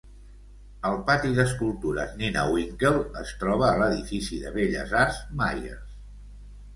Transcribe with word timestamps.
El 0.89 0.95
patí 1.09 1.33
d'escultures 1.39 2.15
Nina 2.21 2.45
Winkel 2.55 2.97
es 3.23 3.33
troba 3.43 3.67
a 3.67 3.75
l'edifici 3.83 4.39
de 4.47 4.55
belles 4.57 4.97
arts 5.03 5.21
Myers. 5.43 5.93